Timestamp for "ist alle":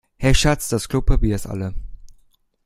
1.35-1.75